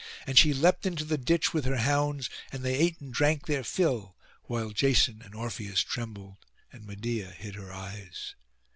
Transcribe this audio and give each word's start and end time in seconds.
And 0.25 0.35
she 0.35 0.51
leapt 0.51 0.87
into 0.87 1.05
the 1.05 1.19
ditch 1.19 1.53
with 1.53 1.63
her 1.65 1.77
hounds, 1.77 2.27
and 2.51 2.65
they 2.65 2.75
ate 2.75 2.99
and 2.99 3.13
drank 3.13 3.45
their 3.45 3.63
fill, 3.63 4.15
while 4.45 4.71
Jason 4.71 5.21
and 5.21 5.35
Orpheus 5.35 5.81
trembled, 5.83 6.37
and 6.73 6.87
Medeia 6.87 7.29
hid 7.29 7.53
her 7.53 7.71
eyes. 7.71 8.33